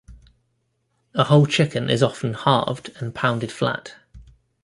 A 1.13 1.25
whole 1.25 1.45
chicken 1.45 1.87
is 1.87 2.01
often 2.01 2.33
halved 2.33 2.89
and 2.99 3.13
pounded 3.13 3.51
flat. 3.51 3.97